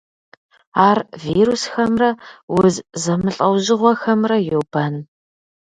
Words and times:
Ар 0.87 0.99
вирусхэмрэ 1.21 2.09
уз 2.59 2.75
зэмылӏэужьыгъуэхэмрэ 3.01 4.37
йобэн. 4.49 4.93